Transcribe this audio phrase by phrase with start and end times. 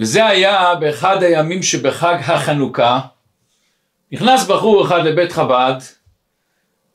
[0.00, 3.00] וזה היה באחד הימים שבחג החנוכה,
[4.12, 5.74] נכנס בחור אחד לבית חב"ד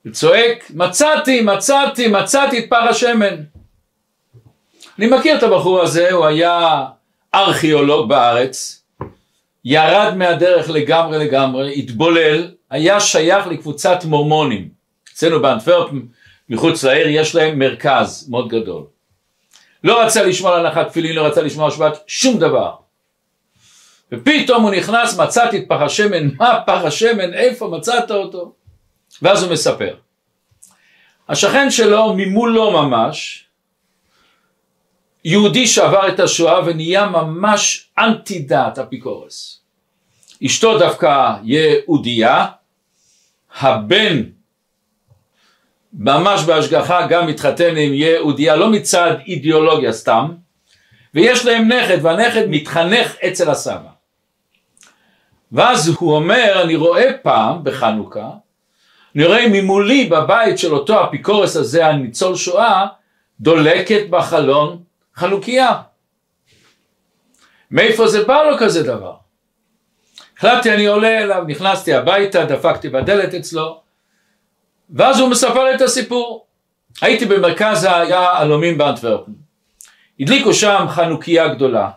[0.06, 3.36] וצועק מצאתי מצאתי מצאתי את פר השמן.
[5.00, 6.86] אני מכיר את הבחור הזה הוא היה
[7.36, 8.84] ארכיאולוג בארץ
[9.66, 14.70] ירד מהדרך לגמרי לגמרי התבולל היה שייך לקבוצת מורמונים.
[15.14, 16.00] אצלנו באנטוורפן
[16.50, 18.84] מחוץ לעיר יש להם מרכז מאוד גדול.
[19.84, 22.85] לא רצה לשמור על הנחת תפילין לא רצה לשמור על שבת שום דבר
[24.12, 28.54] ופתאום הוא נכנס, מצאתי את פח השמן, מה פח השמן, איפה מצאת אותו?
[29.22, 29.96] ואז הוא מספר.
[31.30, 33.46] השכן שלו ממולו ממש,
[35.26, 39.62] יהודי שעבר את השואה ונהיה ממש אנטי דת אפיקורס.
[40.46, 42.46] אשתו דווקא יהודייה,
[43.60, 44.22] הבן
[45.94, 50.32] ממש בהשגחה גם מתחתן עם יהודייה, לא מצד אידיאולוגיה סתם,
[51.14, 53.95] ויש להם נכד, והנכד מתחנך אצל הסבא.
[55.56, 58.30] ואז הוא אומר, אני רואה פעם בחנוכה,
[59.16, 62.88] אני רואה ממולי בבית של אותו אפיקורס הזה, הניצול שואה,
[63.40, 64.84] דולקת בחלון
[65.16, 65.82] חנוכיה.
[67.72, 69.16] מאיפה זה בא לו כזה דבר?
[70.38, 73.82] החלטתי אני עולה אליו, נכנסתי הביתה, דפקתי בדלת אצלו,
[74.90, 76.46] ואז הוא מספר לי את הסיפור.
[77.02, 79.32] הייתי במרכז היהלומים באנטוורפן.
[80.20, 81.90] הדליקו שם חנוכיה גדולה.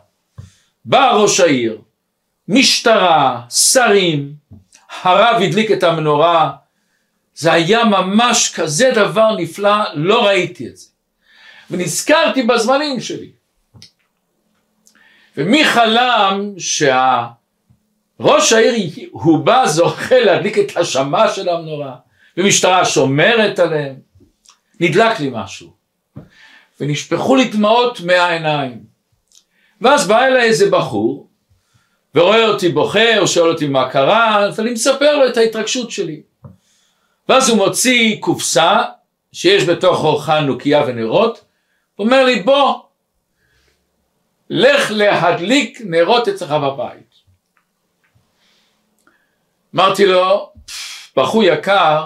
[0.85, 1.79] בא ראש העיר,
[2.49, 4.35] משטרה, שרים,
[5.03, 6.53] הרב הדליק את המנורה,
[7.35, 10.87] זה היה ממש כזה דבר נפלא, לא ראיתי את זה.
[11.71, 13.31] ונזכרתי בזמנים שלי.
[15.37, 21.97] ומי חלם שהראש העיר הוא בא זוכה להדליק את השמה של המנורה,
[22.37, 23.95] ומשטרה שומרת עליהם.
[24.81, 25.73] נדלק לי משהו.
[26.81, 28.85] ונשפכו לי דמעות מהעיניים.
[29.81, 31.28] ואז בא אליי איזה בחור,
[32.15, 36.23] ורואה אותי בוכה, או שואל אותי מה קרה, אז אני מספר לו את ההתרגשות שלי.
[37.29, 38.83] ואז הוא מוציא קופסה,
[39.33, 41.45] שיש בתוכו חנוכיה ונרות,
[41.97, 42.75] הוא אומר לי בוא,
[44.51, 47.15] לך להדליק נרות אצלך בבית.
[49.75, 50.53] אמרתי לו,
[51.17, 52.05] בחור יקר,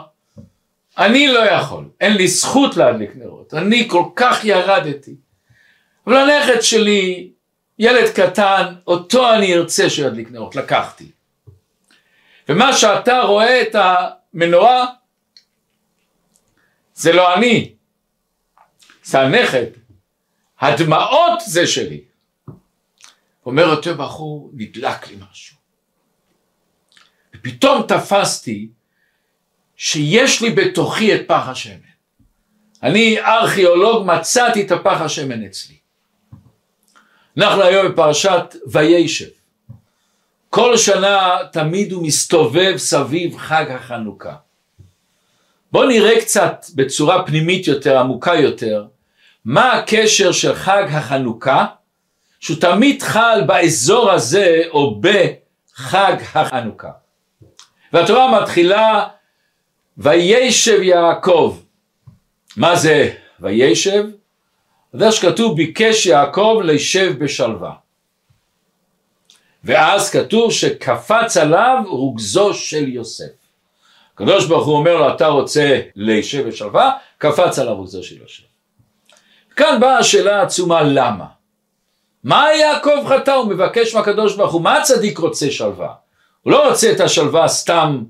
[0.99, 5.15] אני לא יכול, אין לי זכות להדליק נרות, אני כל כך ירדתי.
[6.07, 7.32] אבל הנכד שלי
[7.83, 11.11] ילד קטן, אותו אני ארצה שידליק נרות, לקחתי.
[12.49, 14.87] ומה שאתה רואה את המנורה,
[16.95, 17.75] זה לא אני,
[19.05, 19.67] זה הנכד.
[20.61, 22.01] הדמעות זה שלי.
[23.47, 25.57] אומר אותו בחור, נדלק לי משהו.
[27.37, 28.69] ופתאום תפסתי
[29.77, 31.93] שיש לי בתוכי את פח השמן.
[32.83, 35.82] אני ארכיאולוג, מצאתי את הפח השמן אצלי.
[37.39, 39.27] אנחנו היום בפרשת וישב.
[40.51, 44.35] כל שנה תמיד הוא מסתובב סביב חג החנוכה.
[45.73, 48.87] בואו נראה קצת בצורה פנימית יותר, עמוקה יותר,
[49.45, 51.67] מה הקשר של חג החנוכה,
[52.41, 56.91] שהוא תמיד חל באזור הזה או בחג החנוכה.
[57.93, 59.09] והתורה מתחילה
[59.99, 61.59] וישב יעקב.
[62.57, 64.05] מה זה וישב?
[64.93, 67.73] זה שכתוב ביקש יעקב לישב בשלווה.
[69.65, 73.33] ואז כתוב שקפץ עליו רוגזו של יוסף.
[74.15, 78.43] הקדוש ברוך הוא אומר לו אתה רוצה לישב בשלווה, קפץ עליו רוגזו של יוסף.
[79.57, 81.27] כאן באה השאלה העצומה למה?
[82.25, 83.31] מה יעקב חטא?
[83.31, 85.95] הוא מבקש מהקדוש ברוך הוא, מה הצדיק רוצה שלווה?
[86.43, 88.05] הוא לא רוצה את השלווה סתם,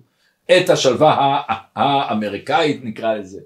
[0.59, 1.41] את השלווה
[1.77, 3.41] האמריקאית נקרא לזה,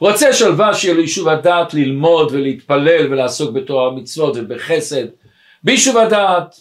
[0.00, 5.06] רוצה שלווה שיהיה לו יישוב הדעת ללמוד ולהתפלל ולעסוק בתורה ומצוות ובחסד.
[5.62, 6.60] ביישוב הדעת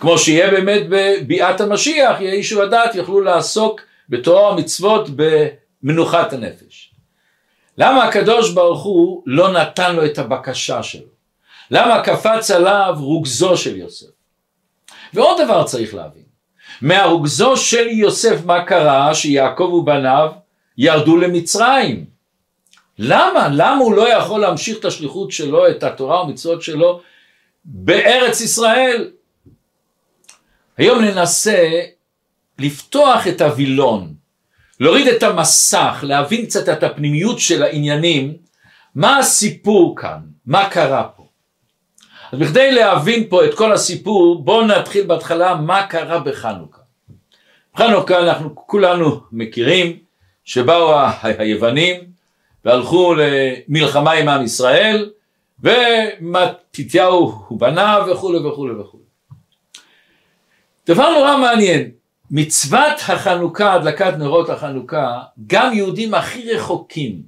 [0.00, 6.94] כמו שיהיה באמת בביאת המשיח יהיה יישוב הדעת יוכלו לעסוק בתורה ומצוות במנוחת הנפש.
[7.78, 11.18] למה הקדוש ברוך הוא לא נתן לו את הבקשה שלו?
[11.70, 14.06] למה קפץ עליו רוגזו של יוסף?
[15.14, 16.22] ועוד דבר צריך להבין.
[16.82, 19.14] מהרוגזו של יוסף מה קרה?
[19.14, 20.32] שיעקב ובניו
[20.78, 22.04] ירדו למצרים
[22.98, 23.48] למה?
[23.52, 27.00] למה הוא לא יכול להמשיך את השליחות שלו, את התורה ומצוות שלו
[27.64, 29.10] בארץ ישראל?
[30.76, 31.80] היום ננסה
[32.58, 34.14] לפתוח את הווילון,
[34.80, 38.36] להוריד את המסך, להבין קצת את הפנימיות של העניינים,
[38.94, 41.26] מה הסיפור כאן, מה קרה פה.
[42.32, 46.80] אז בכדי להבין פה את כל הסיפור, בואו נתחיל בהתחלה מה קרה בחנוכה.
[47.74, 49.98] בחנוכה אנחנו כולנו מכירים
[50.44, 51.94] שבאו היוונים
[52.64, 55.10] והלכו למלחמה עם עם ישראל
[55.62, 59.02] ומתתיהו ובניו וכולי וכולי וכולי.
[60.86, 61.90] דבר נורא מעניין,
[62.30, 67.22] מצוות החנוכה, הדלקת נרות החנוכה, גם יהודים הכי רחוקים,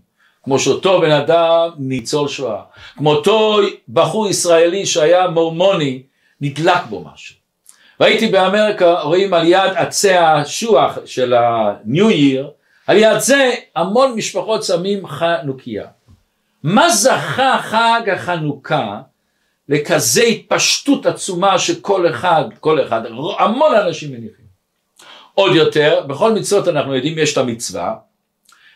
[0.44, 2.62] כמו שאותו בן אדם ניצול שואה,
[2.96, 6.02] כמו אותו בחור ישראלי שהיה מורמוני,
[6.40, 7.36] נדלק בו משהו.
[8.00, 12.46] ראיתי באמריקה, רואים על יד עצי השוח של ה-New Year,
[12.96, 15.86] יד זה המון משפחות שמים חנוכיה.
[16.62, 19.00] מה זכה חג החנוכה
[19.68, 23.02] לכזה התפשטות עצומה שכל אחד, כל אחד,
[23.38, 24.50] המון אנשים מניחים.
[25.34, 27.94] עוד יותר, בכל מצוות אנחנו יודעים יש את המצווה,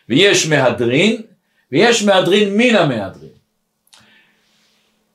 [0.08, 1.22] ויש מהדרין,
[1.72, 3.34] ויש מהדרין מן המהדרין.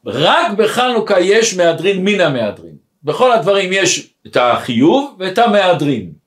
[0.06, 2.76] רק בחנוכה יש מהדרין מן המהדרין.
[3.04, 6.19] בכל הדברים יש את החיוב ואת המהדרין.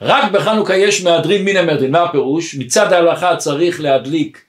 [0.00, 1.90] רק בחנוכה יש מהדרין מן המהדרין.
[1.90, 2.54] מה הפירוש?
[2.54, 4.44] מצד ההלכה צריך להדליק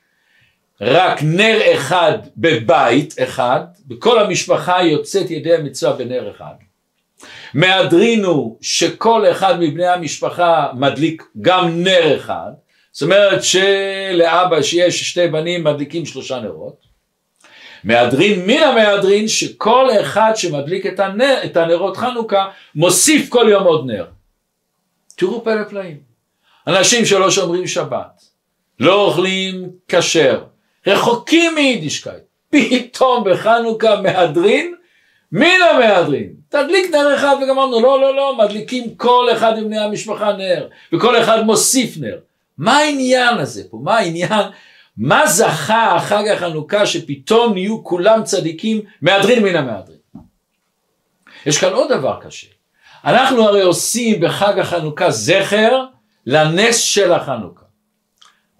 [0.82, 3.60] רק נר אחד בבית אחד,
[3.90, 6.54] וכל המשפחה יוצאת ידי המצווה בנר אחד.
[7.54, 12.52] מהדרין הוא שכל אחד מבני המשפחה מדליק גם נר אחד,
[12.92, 16.88] זאת אומרת שלאבא שיש שתי בנים מדליקים שלושה נרות.
[17.84, 23.86] מהדרין מן המהדרין שכל אחד שמדליק את, הנר, את הנרות חנוכה מוסיף כל יום עוד
[23.86, 24.06] נר.
[25.18, 25.98] תראו פלא פלאים.
[26.68, 28.24] אנשים שלא שומרים שבת,
[28.80, 30.44] לא אוכלים כשר,
[30.88, 34.76] רחוקים מ yiddishkeit, פתאום בחנוכה מהדרין
[35.32, 40.68] מן המהדרין, תדליק נר אחד וגמרנו, לא לא לא, מדליקים כל אחד מבני המשפחה נר,
[40.94, 42.18] וכל אחד מוסיף נר.
[42.58, 43.80] מה העניין הזה פה?
[43.84, 44.46] מה העניין?
[44.98, 49.98] מה זכה חג החנוכה שפתאום נהיו כולם צדיקים מהדרין מן המהדרין?
[51.46, 52.57] יש כאן עוד דבר קשה.
[53.08, 55.86] אנחנו הרי עושים בחג החנוכה זכר
[56.26, 57.66] לנס של החנוכה.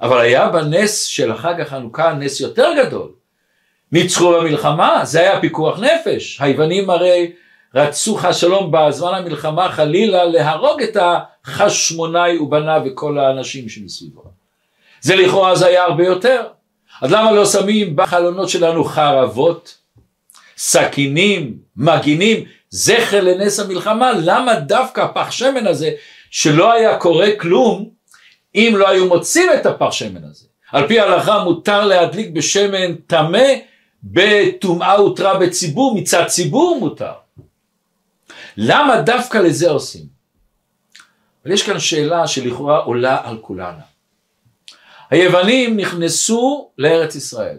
[0.02, 3.12] אבל היה בנס של חג החנוכה נס יותר גדול.
[3.92, 6.42] ניצחו במלחמה, זה היה פיקוח נפש.
[6.42, 7.32] היוונים הרי
[7.76, 10.98] רצו חס שלום בזמן המלחמה חלילה להרוג את
[11.46, 14.24] החשמונאי ובניו וכל האנשים שמסביבו.
[15.02, 16.48] זה לכאורה זה היה הרבה יותר.
[17.02, 19.78] אז למה לא שמים בחלונות שלנו חרבות,
[20.58, 24.12] סכינים, מגינים, זכר לנס המלחמה?
[24.24, 25.92] למה דווקא הפח שמן הזה,
[26.32, 27.90] שלא היה קורה כלום,
[28.56, 30.46] אם לא היו מוצאים את הפח שמן הזה.
[30.72, 33.48] על פי ההלכה מותר להדליק בשמן טמא
[34.04, 37.14] בטומאה הותרה בציבור, מצד ציבור מותר.
[38.58, 40.06] למה דווקא לזה עושים?
[41.46, 43.82] אבל יש כאן שאלה שלכאורה עולה על כולנו.
[45.10, 47.58] היוונים נכנסו לארץ ישראל.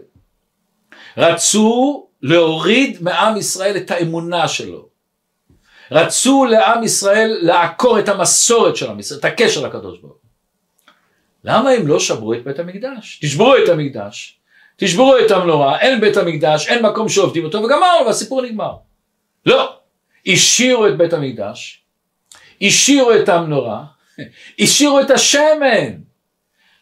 [1.17, 4.89] רצו להוריד מעם ישראל את האמונה שלו.
[5.91, 10.19] רצו לעם ישראל לעקור את המסורת של עם ישראל, את הקשר לקדוש ברוך
[11.43, 13.19] למה הם לא שברו את בית המקדש?
[13.21, 14.37] תשברו את המקדש,
[14.77, 18.73] תשברו את המנורה, אין בית המקדש, אין מקום שעובדים אותו וגמרנו והסיפור נגמר.
[19.45, 19.75] לא,
[20.27, 21.81] השאירו את בית המקדש,
[22.61, 23.83] השאירו את המנורה,
[24.59, 25.91] השאירו את השמן,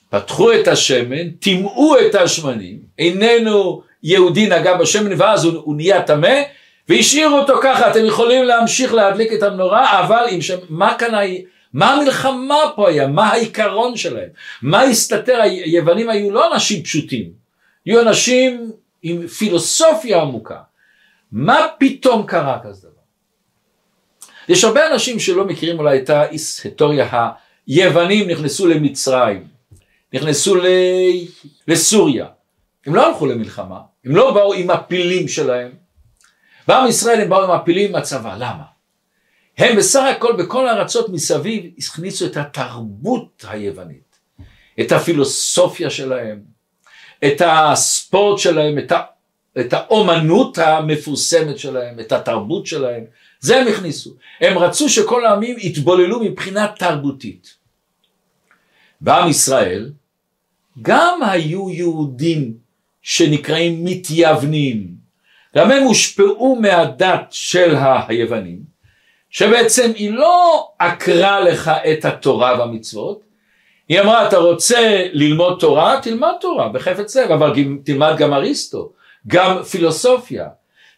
[0.10, 6.42] פתחו את השמן, טימאו את השמנים, איננו יהודי נגע בשמן ואז הוא, הוא נהיה טמא
[6.90, 11.14] והשאירו אותו ככה, אתם יכולים להמשיך להדליק את המנורה אבל עם שם, מה כאן
[11.74, 13.08] מה המלחמה פה היה?
[13.08, 14.30] מה העיקרון שלהם?
[14.62, 15.42] מה הסתתר?
[15.42, 17.32] היוונים היו לא אנשים פשוטים,
[17.86, 18.72] היו אנשים
[19.04, 20.60] עם פילוסופיה עמוקה.
[21.32, 22.98] מה פתאום קרה כזה דבר?
[24.50, 27.30] יש הרבה אנשים שלא מכירים אולי את ההיסטוריה,
[27.68, 29.44] היוונים נכנסו למצרים,
[30.14, 30.56] נכנסו
[31.68, 32.26] לסוריה,
[32.86, 35.72] הם לא הלכו למלחמה, הם לא באו עם הפילים שלהם,
[36.68, 38.64] בעם ישראל הם באו עם הפילים מהצבא, למה?
[39.58, 44.18] הם בסך הכל בכל הארצות מסביב הכניסו את התרבות היוונית,
[44.80, 46.40] את הפילוסופיה שלהם,
[47.26, 49.02] את הספורט שלהם, את, ה,
[49.60, 53.04] את האומנות המפורסמת שלהם, את התרבות שלהם,
[53.40, 54.14] זה הם הכניסו.
[54.42, 57.56] הם רצו שכל העמים יתבוללו מבחינה תרבותית.
[59.02, 59.92] בעם ישראל
[60.82, 62.58] גם היו יהודים
[63.02, 64.97] שנקראים מתייוונים,
[65.58, 67.76] גם הם הושפעו מהדת של
[68.08, 68.60] היוונים,
[69.30, 73.22] שבעצם היא לא עקרה לך את התורה והמצוות,
[73.90, 78.92] היא אמרה אתה רוצה ללמוד תורה, תלמד תורה בחפץ לב, אבל תלמד גם אריסטו,
[79.28, 80.48] גם פילוסופיה.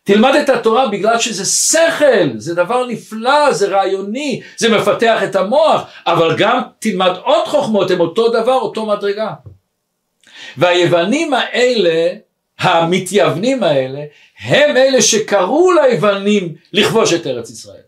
[0.04, 5.82] תלמד את התורה בגלל שזה שכל, זה דבר נפלא, זה רעיוני, זה מפתח את המוח,
[6.08, 9.34] אבל גם תלמד עוד חוכמות, הם אותו דבר, אותו מדרגה.
[10.58, 12.14] והיוונים האלה,
[12.60, 14.04] המתייוונים האלה,
[14.40, 17.82] הם אלה שקראו ליוונים לכבוש את ארץ ישראל.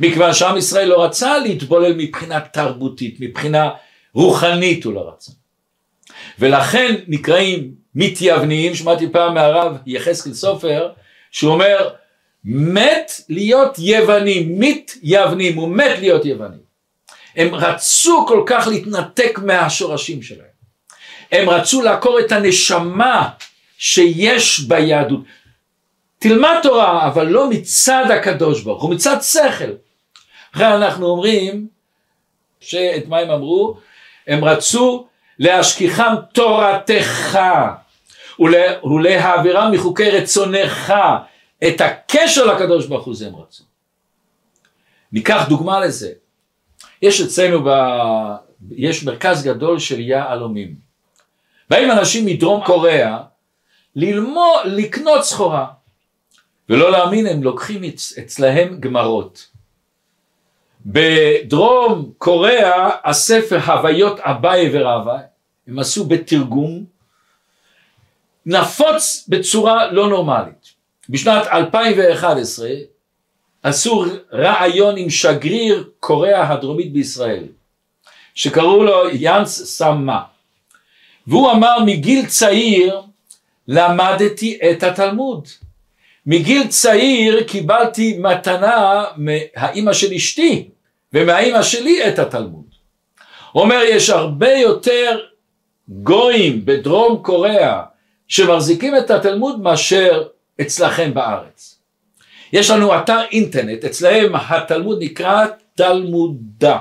[0.00, 3.70] מכיוון שעם ישראל לא רצה להתבולל מבחינה תרבותית, מבחינה
[4.14, 5.32] רוחנית הוא לא רצה.
[6.38, 10.88] ולכן נקראים מתייוונים, שמעתי פעם מהרב יחזקאל סופר,
[11.30, 11.90] שהוא אומר
[12.44, 16.56] מת להיות יווני, מתייוונים, הוא מת להיות יווני.
[17.36, 20.58] הם רצו כל כך להתנתק מהשורשים שלהם.
[21.32, 23.28] הם רצו לעקור את הנשמה
[23.78, 25.20] שיש ביהדות.
[26.18, 29.72] תלמד תורה, אבל לא מצד הקדוש ברוך הוא, מצד שכל.
[30.54, 31.68] אחרי אנחנו אומרים,
[32.60, 33.76] שאת מה הם אמרו?
[34.26, 35.06] הם רצו
[35.38, 37.38] להשכיחם תורתך
[38.84, 40.92] ולהעבירם מחוקי רצונך
[41.68, 43.64] את הקשר לקדוש ברוך הוא זה הם רצו.
[45.12, 46.12] ניקח דוגמה לזה.
[47.02, 47.70] יש אצלנו, ב...
[48.70, 50.74] יש מרכז גדול של יהלומים.
[51.70, 53.18] באים אנשים מדרום קוריאה
[53.98, 55.66] ללמוד, לקנות סחורה.
[56.68, 57.82] ולא להאמין, הם לוקחים
[58.18, 59.48] אצלהם גמרות.
[60.86, 65.22] בדרום קוריאה הספר הוויות אביי ורביי,
[65.66, 66.84] הם עשו בתרגום,
[68.46, 70.74] נפוץ בצורה לא נורמלית.
[71.08, 72.68] בשנת 2011
[73.62, 77.44] עשו ראיון עם שגריר קוריאה הדרומית בישראל,
[78.34, 80.22] שקראו לו יאנס סאמה,
[81.26, 83.07] והוא אמר מגיל צעיר
[83.68, 85.48] למדתי את התלמוד.
[86.26, 90.68] מגיל צעיר קיבלתי מתנה מהאימא של אשתי
[91.12, 92.64] ומהאימא שלי את התלמוד.
[93.54, 95.20] אומר יש הרבה יותר
[95.88, 97.82] גויים בדרום קוריאה
[98.28, 100.22] שמחזיקים את התלמוד מאשר
[100.60, 101.78] אצלכם בארץ.
[102.52, 106.78] יש לנו אתר אינטרנט, אצלהם התלמוד נקרא תלמודה,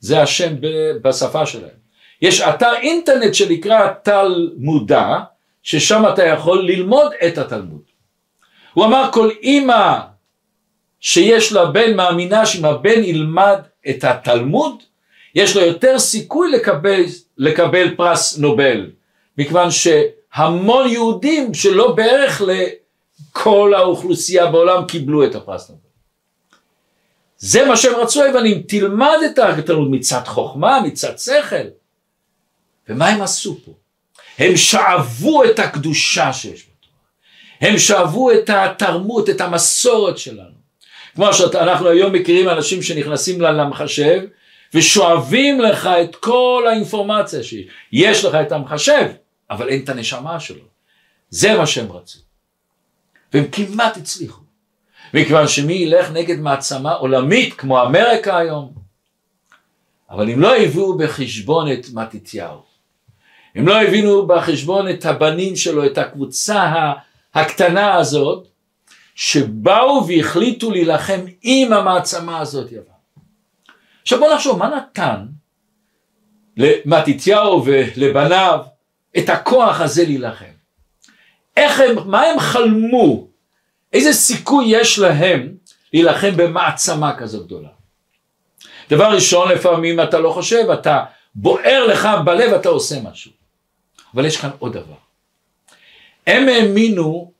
[0.00, 0.54] זה השם
[1.02, 1.76] בשפה שלהם.
[2.22, 5.20] יש אתר אינטרנט שנקרא תלמודה,
[5.66, 7.82] ששם אתה יכול ללמוד את התלמוד.
[8.74, 9.98] הוא אמר כל אימא
[11.00, 13.58] שיש לה בן מאמינה שאם הבן ילמד
[13.88, 14.82] את התלמוד,
[15.34, 17.02] יש לו יותר סיכוי לקבל,
[17.38, 18.90] לקבל פרס נובל,
[19.38, 25.82] מכיוון שהמון יהודים שלא בערך לכל האוכלוסייה בעולם קיבלו את הפרס נובל.
[27.38, 31.66] זה מה שהם רצו היוונים, תלמד את התלמוד מצד חוכמה, מצד שכל.
[32.88, 33.72] ומה הם עשו פה?
[34.38, 36.96] הם שאבו את הקדושה שיש בתורה.
[37.60, 40.56] הם שאבו את התרמות, את המסורת שלנו.
[41.14, 44.22] כמו שאנחנו היום מכירים אנשים שנכנסים למחשב
[44.74, 47.66] ושואבים לך את כל האינפורמציה שיש.
[47.92, 49.08] יש לך את המחשב,
[49.50, 50.64] אבל אין את הנשמה שלו.
[51.30, 52.18] זה מה שהם רצו.
[53.32, 54.40] והם כמעט הצליחו.
[55.14, 58.72] מכיוון שמי ילך נגד מעצמה עולמית כמו אמריקה היום,
[60.10, 62.65] אבל אם לא הביאו בחשבון את מתתיהו,
[63.56, 66.92] הם לא הבינו בחשבון את הבנים שלו, את הקבוצה
[67.34, 68.48] הקטנה הזאת,
[69.14, 72.86] שבאו והחליטו להילחם עם המעצמה הזאת יוון.
[74.02, 75.26] עכשיו בוא נחשוב, מה נתן
[76.56, 78.60] למתתיהו ולבניו
[79.18, 80.44] את הכוח הזה להילחם?
[81.56, 83.26] איך הם, מה הם חלמו?
[83.92, 85.54] איזה סיכוי יש להם
[85.92, 87.68] להילחם במעצמה כזו גדולה?
[88.90, 93.45] דבר ראשון, לפעמים אתה לא חושב, אתה בוער לך בלב, אתה עושה משהו.
[94.16, 94.96] אבל יש כאן עוד דבר.
[96.26, 97.32] הם האמינו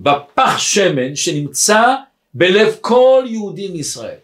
[0.00, 1.94] בפח שמן שנמצא
[2.34, 4.18] בלב כל יהודי מישראל.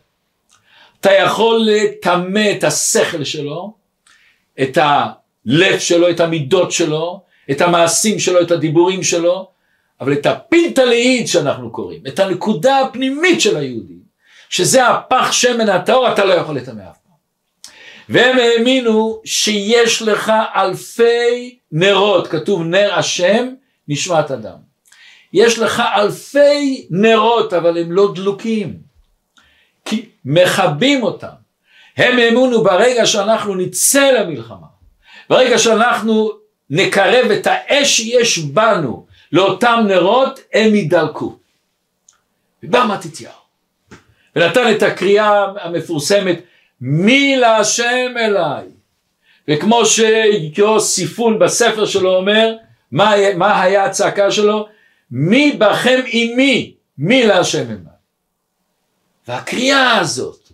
[1.00, 3.74] אתה יכול לטמא את השכל שלו,
[4.62, 9.48] את הלב שלו, את המידות שלו, את המעשים שלו, את הדיבורים שלו,
[10.00, 13.98] אבל את הפינטליעית שאנחנו קוראים, את הנקודה הפנימית של היהודי,
[14.48, 16.95] שזה הפח שמן הטהור, אתה לא יכול לטמא אף.
[18.08, 23.48] והם האמינו שיש לך אלפי נרות, כתוב נר השם
[23.88, 24.56] נשמת אדם.
[25.32, 28.76] יש לך אלפי נרות אבל הם לא דלוקים,
[29.84, 31.46] כי מכבים אותם.
[31.96, 34.66] הם האמינו ברגע שאנחנו נצא למלחמה,
[35.30, 36.32] ברגע שאנחנו
[36.70, 41.36] נקרב את האש שיש בנו לאותם נרות, הם ידלקו.
[42.62, 43.32] ובא מתתיהו,
[44.36, 46.40] ונתן את הקריאה המפורסמת,
[46.80, 48.64] מי להשם אליי.
[49.48, 52.54] וכמו שיוסיפון בספר שלו אומר,
[52.92, 54.66] מה, מה היה הצעקה שלו?
[55.10, 57.96] מי בכם עמי, מי להשם אליי.
[59.28, 60.50] והקריאה הזאת,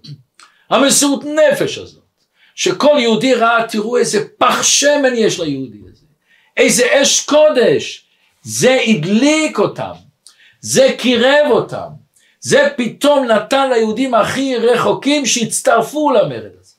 [0.71, 2.03] המסירות נפש הזאת,
[2.55, 6.07] שכל יהודי ראה, תראו איזה פח שמן יש ליהודי הזה,
[6.57, 8.05] איזה אש קודש,
[8.43, 9.93] זה הדליק אותם,
[10.61, 11.89] זה קירב אותם,
[12.43, 16.75] זה פתאום נתן ליהודים הכי רחוקים שהצטרפו למרד הזה.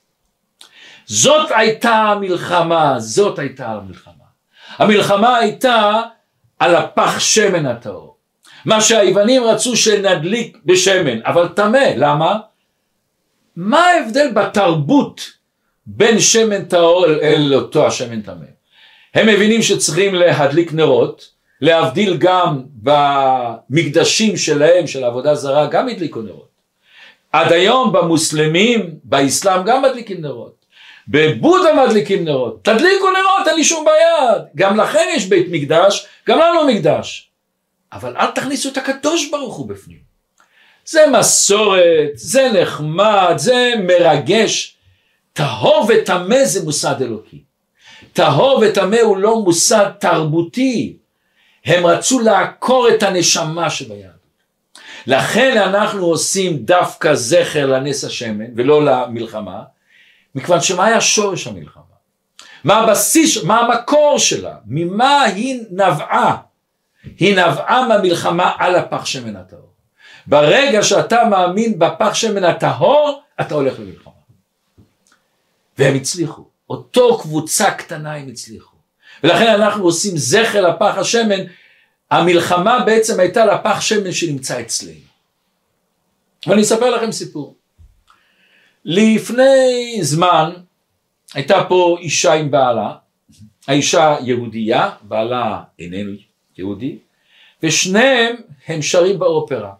[1.06, 4.12] זאת הייתה המלחמה, זאת הייתה המלחמה.
[4.78, 6.02] המלחמה הייתה
[6.58, 8.16] על הפח שמן הטהור.
[8.64, 12.38] מה שהיוונים רצו שנדליק בשמן, אבל טמא, למה?
[13.56, 15.20] מה ההבדל בתרבות
[15.86, 18.46] בין שמן טהור אל אותו השמן טמא?
[19.14, 26.48] הם מבינים שצריכים להדליק נרות, להבדיל גם במקדשים שלהם של עבודה זרה גם הדליקו נרות.
[27.32, 30.54] עד היום במוסלמים, באסלאם גם מדליקים נרות.
[31.08, 32.64] בבודה מדליקים נרות.
[32.64, 34.44] תדליקו נרות, אין לי שום בעיה.
[34.56, 37.30] גם לכם יש בית מקדש, גם לנו מקדש.
[37.92, 39.98] אבל אל תכניסו את הקדוש ברוך הוא בפנים.
[40.86, 44.76] זה מסורת, זה נחמד, זה מרגש.
[45.32, 47.42] טהור וטמא זה מוסד אלוקי.
[48.12, 50.96] טהור וטמא הוא לא מוסד תרבותי.
[51.64, 54.14] הם רצו לעקור את הנשמה שביהדות.
[55.06, 59.62] לכן אנחנו עושים דווקא זכר לנס השמן ולא למלחמה,
[60.34, 61.82] מכיוון שמה היה שורש המלחמה?
[62.64, 64.56] מה הבסיס, מה המקור שלה?
[64.66, 66.36] ממה היא נבעה?
[67.18, 69.70] היא נבעה מהמלחמה על הפח שמן הטהור.
[70.26, 74.12] ברגע שאתה מאמין בפח שמן הטהור, אתה הולך למלחמה.
[75.78, 76.44] והם הצליחו.
[76.70, 78.73] אותו קבוצה קטנה הם הצליחו.
[79.24, 81.44] ולכן אנחנו עושים זכר לפח השמן,
[82.10, 84.98] המלחמה בעצם הייתה לפח שמן שנמצא אצלנו.
[86.46, 87.54] ואני אספר לכם סיפור.
[88.84, 90.52] לפני זמן
[91.34, 92.94] הייתה פה אישה עם בעלה,
[93.68, 96.12] האישה יהודייה, בעלה איננו
[96.58, 96.98] יהודי,
[97.62, 99.72] ושניהם הם שרים באופרה.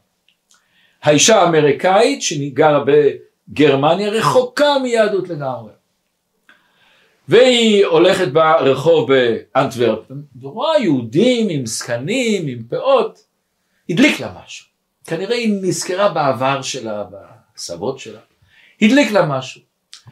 [1.02, 5.72] האישה האמריקאית שגרה בגרמניה רחוקה מיהדות לגמרי.
[7.28, 13.18] והיא הולכת ברחוב באנטוורפן ורואה יהודים עם זקנים, עם פאות,
[13.90, 14.66] הדליק לה משהו.
[15.06, 17.04] כנראה היא נזכרה בעבר שלה,
[17.54, 18.20] בסבות שלה.
[18.82, 19.60] הדליק לה משהו.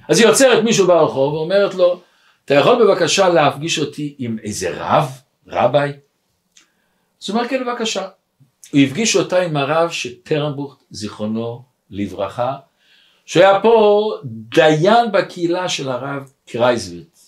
[0.09, 2.01] אז היא עוצרת מישהו ברחוב ואומרת לו,
[2.45, 5.11] אתה יכול בבקשה להפגיש אותי עם איזה רב,
[5.47, 5.93] רביי?
[7.23, 8.09] אז הוא אומר כן בבקשה.
[8.73, 12.57] הוא הפגיש אותה עם הרב שטרנבוכט זיכרונו לברכה,
[13.27, 17.19] שהיה פה דיין בקהילה של הרב קרייזווירט.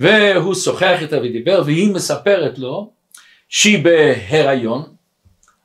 [0.00, 2.90] והוא שוחח איתה ודיבר והיא מספרת לו
[3.48, 4.82] שהיא בהיריון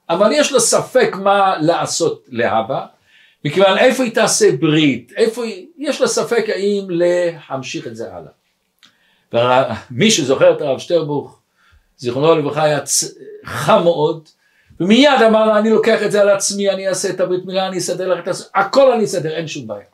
[0.10, 2.86] אבל יש לה ספק מה לעשות להבא
[3.46, 8.32] מכיוון איפה היא תעשה ברית, איפה היא, יש לה ספק האם להמשיך את זה הלאה.
[9.92, 11.40] ומי שזוכר את הרב שטרבוך,
[11.98, 12.80] זיכרונו לברכה, היה
[13.46, 14.30] חם מאוד,
[14.80, 17.78] ומיד אמר לה, אני לוקח את זה על עצמי, אני אעשה את הברית מילה, אני
[17.78, 19.91] אסדר לך את זה, הכל אני אסדר, אין שום בעיה.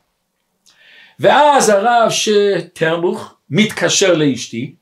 [1.20, 4.74] ואז הרב שטרבוך מתקשר לאשתי,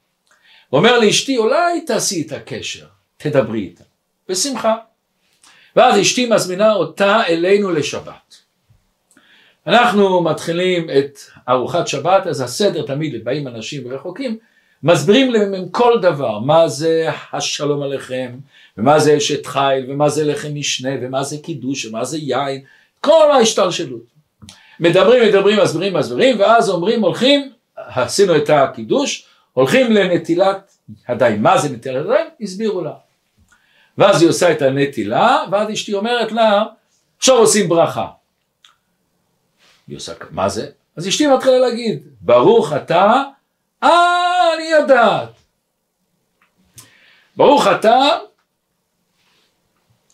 [0.72, 3.84] ואומר לאשתי, אולי תעשי את הקשר, תדברי איתה,
[4.28, 4.76] בשמחה.
[5.76, 8.36] ואז אשתי מזמינה אותה אלינו לשבת.
[9.66, 11.18] אנחנו מתחילים את
[11.48, 14.38] ארוחת שבת, אז הסדר תמיד באים אנשים רחוקים,
[14.82, 18.38] מסבירים להם כל דבר, מה זה השלום עליכם,
[18.78, 22.60] ומה זה אשת חיל, ומה זה לחם משנה, ומה זה קידוש, ומה זה יין,
[23.00, 24.15] כל ההשתלשלות.
[24.80, 30.76] מדברים, מדברים, מסבירים, מסבירים, ואז אומרים, הולכים, עשינו את הקידוש, הולכים לנטילת
[31.08, 31.42] ידיים.
[31.42, 32.26] מה זה נטילת ידיים?
[32.40, 32.92] הסבירו לה.
[33.98, 36.64] ואז היא עושה את הנטילה, ואז אשתי אומרת לה,
[37.18, 38.06] עכשיו עושים ברכה.
[39.88, 40.70] היא עושה, מה זה?
[40.96, 43.22] אז אשתי מתחילה להגיד, ברוך אתה,
[43.82, 45.28] אה, אני יודעת.
[47.36, 47.98] ברוך אתה,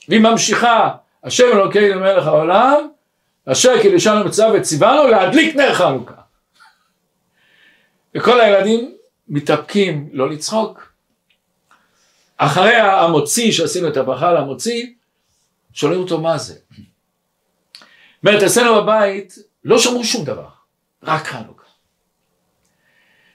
[0.08, 0.90] והיא ממשיכה,
[1.24, 2.88] השם אלוקינו מלך העולם,
[3.46, 6.14] אשר קידשנו מצווה וציוונו להדליק נר חנוכה.
[8.14, 8.96] וכל הילדים
[9.28, 10.92] מתאפקים לא לצחוק.
[12.36, 14.86] אחרי המוציא שעשינו את הברכה על המוציא,
[15.72, 16.54] שואלים אותו מה זה.
[18.26, 20.48] אומרת אצלנו בבית לא שמעו שום דבר,
[21.02, 21.62] רק חנוכה.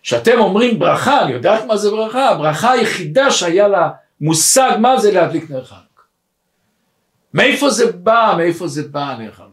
[0.02, 3.90] כשאתם אומרים ברכה, אני יודעת מה זה ברכה, הברכה היחידה שהיה לה
[4.22, 5.82] מושג מה זה להדליק נר חנוכה.
[7.34, 9.47] מאיפה זה בא, מאיפה זה בא נר חנוכה?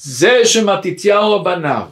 [0.00, 1.86] זה שמתתיהו בניו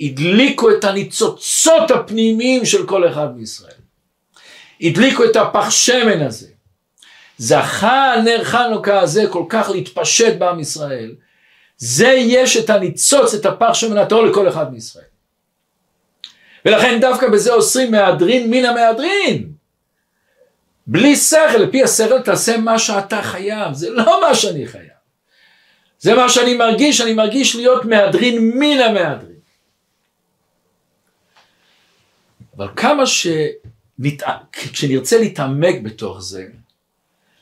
[0.00, 3.80] הדליקו את הניצוצות הפנימיים של כל אחד מישראל.
[4.80, 6.48] הדליקו את הפח שמן הזה.
[7.38, 11.14] זכה נר חנוכה הזה כל כך להתפשט בעם ישראל,
[11.76, 15.04] זה יש את הניצוץ, את הפח שמן הטהור לכל אחד מישראל.
[16.64, 19.52] ולכן דווקא בזה אוסרים מהדרין מן המהדרין.
[20.86, 24.99] בלי שכל, לפי השכל תעשה מה שאתה חייב, זה לא מה שאני חייב.
[26.00, 29.40] זה מה שאני מרגיש, אני מרגיש להיות מהדרין מן המהדרין.
[32.56, 34.22] אבל כמה שנת...
[34.52, 36.46] כשנרצה להתעמק בתוך זה,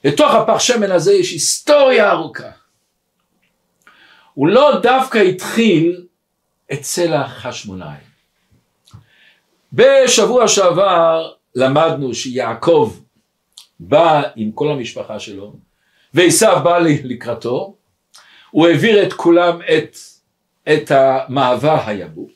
[0.05, 2.51] לתוך הפח שמן הזה יש היסטוריה ארוכה.
[4.35, 6.07] הוא לא דווקא התחיל
[6.73, 8.09] אצל החשמונאים.
[9.73, 12.97] בשבוע שעבר למדנו שיעקב
[13.81, 15.57] בא עם כל המשפחה שלו
[16.15, 17.78] ועשיו בא לקראתו,
[18.51, 19.97] הוא העביר את כולם את,
[20.73, 22.31] את המעבר היבוק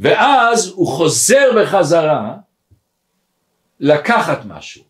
[0.00, 2.34] ואז הוא חוזר בחזרה
[3.80, 4.82] לקחת משהו.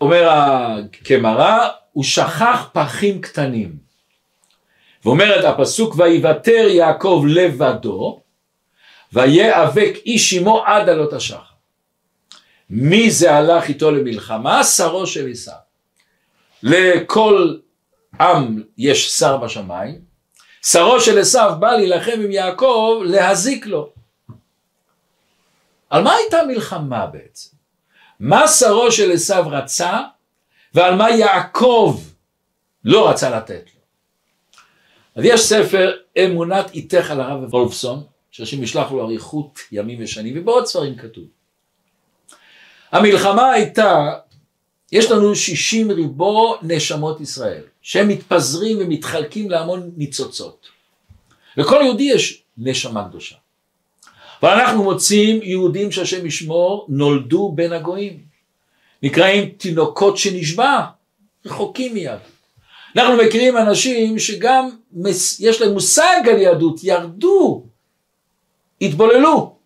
[0.00, 3.76] אומר הקמרא, הוא שכח פחים קטנים.
[5.04, 8.20] ואומרת הפסוק, ויוותר יעקב לבדו,
[9.12, 11.42] ויאבק איש עמו עד עלות השחר.
[12.70, 14.64] מי זה הלך איתו למלחמה?
[14.64, 15.54] שרו של עשיו.
[16.62, 17.56] לכל
[18.20, 20.00] עם יש שר בשמיים,
[20.62, 23.92] שרו של עשיו בא להילחם עם יעקב להזיק לו.
[25.90, 27.56] על מה הייתה מלחמה בעצם?
[28.20, 30.00] מה שרו של עשיו רצה
[30.74, 32.00] ועל מה יעקב
[32.84, 33.80] לא רצה לתת לו.
[35.14, 35.92] אז יש ספר
[36.24, 41.24] אמונת איתך על הרב וולפסון, שהשם ישלח לו אריכות ימים ושנים, ובעוד ספרים כתוב.
[42.92, 44.12] המלחמה הייתה,
[44.92, 50.66] יש לנו שישים ריבו נשמות ישראל, שהם מתפזרים ומתחלקים להמון ניצוצות.
[51.56, 53.36] לכל יהודי יש נשמה קדושה.
[54.42, 58.18] ואנחנו מוצאים יהודים שהשם ישמור נולדו בין הגויים.
[59.02, 60.84] נקראים תינוקות שנשבע,
[61.46, 62.26] רחוקים מיהדות.
[62.96, 64.70] אנחנו מכירים אנשים שגם
[65.40, 67.64] יש להם מושג על יהדות, ירדו,
[68.80, 69.56] התבוללו.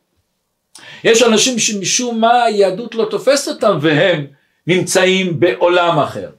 [1.05, 4.27] יש אנשים שמשום מה היהדות לא תופסת אותם והם
[4.67, 6.31] נמצאים בעולם אחר.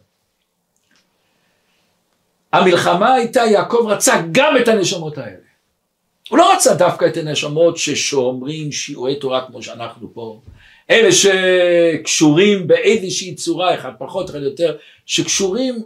[2.57, 5.45] המלחמה הייתה, יעקב רצה גם את הנשמות האלה.
[6.29, 10.41] הוא לא רצה דווקא את הנשמות ששומרים שיעורי תורה כמו שאנחנו פה,
[10.89, 15.83] אלה שקשורים באיזושהי צורה, אחד פחות, אחד יותר, שקשורים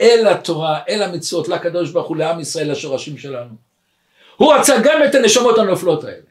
[0.00, 3.54] אל התורה, אל המצוות, לקדוש ברוך הוא, לעם ישראל, לשורשים שלנו.
[4.36, 6.26] הוא רצה גם את הנשמות הנופלות האלה.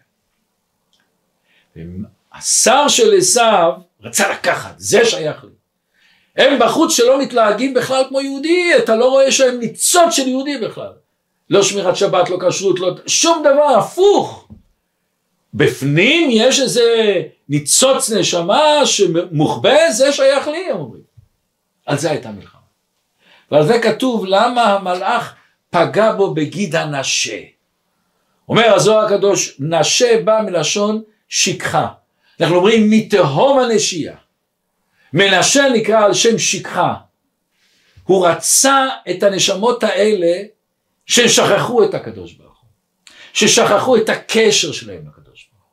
[2.34, 5.50] השר של עשיו רצה לקחת, זה שייך לי.
[6.38, 10.92] הם בחוץ שלא מתלהגים בכלל כמו יהודי, אתה לא רואה שהם ניצוץ של יהודי בכלל.
[11.50, 12.96] לא שמירת שבת, לא כשרות, לא...
[13.08, 14.48] שום דבר, הפוך.
[15.54, 17.14] בפנים יש איזה
[17.50, 21.02] ניצוץ נשמה שמוחבא, זה שייך לי, הם אומרים.
[21.86, 22.62] על זה הייתה מלחמה.
[23.52, 25.36] ועל זה כתוב למה המלאך
[25.70, 27.40] פגע בו בגיד הנשה.
[28.50, 31.88] אומר הזוהר הקדוש, נשה בא מלשון שכחה.
[32.42, 34.16] אנחנו אומרים מתהום הנשייה.
[35.16, 36.94] מנשה נקרא על שם שכחה.
[38.04, 40.44] הוא רצה את הנשמות האלה
[41.06, 42.70] ששכחו את הקדוש ברוך הוא,
[43.34, 45.64] ששכחו את הקשר שלהם לקדוש ברוך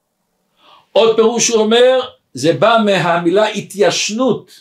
[0.93, 1.03] הוא.
[1.03, 2.01] עוד פירוש הוא אומר,
[2.35, 4.61] זה בא מהמילה התיישנות.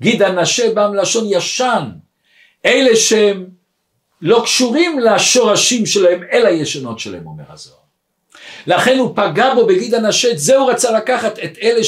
[0.00, 1.88] גיד הנשה בא מלשון ישן.
[2.66, 3.46] אלה שהם
[4.22, 7.76] לא קשורים לשורשים שלהם, אל הישנות שלהם, אומר הזוהר.
[8.66, 11.84] לכן הוא פגע בו בגיד הנשה, את זה הוא רצה לקחת, את אלה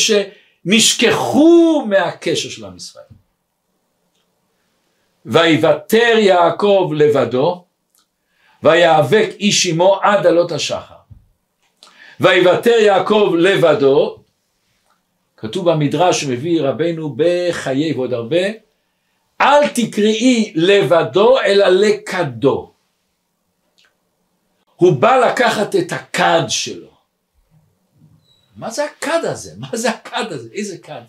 [0.65, 3.05] שנשכחו מהקשר של עם ישראל.
[5.27, 7.65] ויוותר יעקב לבדו,
[8.63, 10.95] ויאבק איש עמו עד עלות השחר.
[12.21, 14.19] ויוותר יעקב לבדו,
[15.37, 18.47] כתוב במדרש שמביא רבנו בחיי ועוד הרבה,
[19.41, 22.73] אל תקראי לבדו אלא לכדו.
[24.77, 26.94] הוא בא לקחת את הכד שלו.
[28.57, 29.51] מה זה הכד הזה?
[29.59, 30.49] מה זה הכד הזה?
[30.53, 31.03] איזה כד?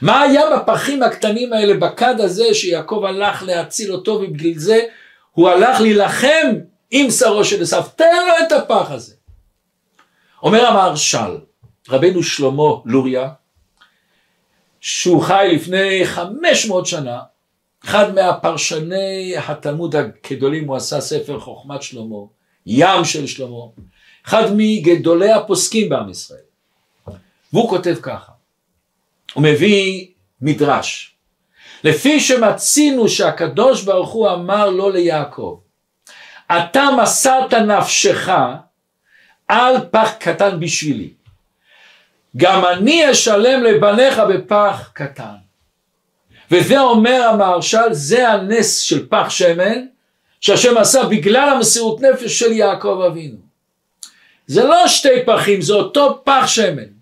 [0.00, 4.80] מה היה בפחים הקטנים האלה בכד הזה שיעקב הלך להציל אותו ובגלל זה
[5.32, 6.56] הוא הלך להילחם
[6.90, 9.14] עם שרו של עשיו, תן לו את הפח הזה.
[10.42, 11.38] אומר המהרש"ל,
[11.88, 13.28] רבנו שלמה לוריה,
[14.80, 17.20] שהוא חי לפני 500 שנה,
[17.84, 22.16] אחד מהפרשני התלמוד הגדולים, הוא עשה ספר חוכמת שלמה,
[22.66, 23.64] ים של שלמה,
[24.26, 26.40] אחד מגדולי הפוסקים בעם ישראל.
[27.52, 28.32] והוא כותב ככה,
[29.34, 30.06] הוא מביא
[30.40, 31.14] מדרש,
[31.84, 35.58] לפי שמצינו שהקדוש ברוך הוא אמר לו ליעקב,
[36.46, 38.28] אתה מסרת נפשך
[39.48, 41.12] על פח קטן בשבילי,
[42.36, 45.34] גם אני אשלם לבניך בפח קטן.
[46.50, 49.86] וזה אומר המהרש"ל, זה הנס של פח שמן,
[50.40, 53.51] שהשם עשה בגלל המסירות נפש של יעקב אבינו.
[54.46, 56.92] זה לא שתי פחים, זה אותו פח שמן.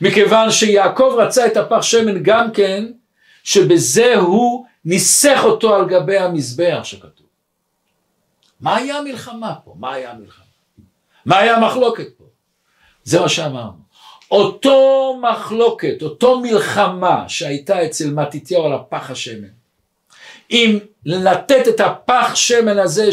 [0.00, 2.86] מכיוון שיעקב רצה את הפח שמן גם כן
[3.44, 7.26] שבזה הוא ניסח אותו על גבי המזבח שכתוב.
[8.60, 9.74] מה היה המלחמה פה?
[9.78, 10.44] מה היה המלחמה?
[11.26, 12.24] מה היה המחלוקת פה?
[13.04, 13.80] זה מה שאמרנו.
[14.30, 19.48] אותו מחלוקת, אותו מלחמה שהייתה אצל מתתיהו על הפח השמן,
[20.50, 23.12] אם לתת את הפח שמן הזה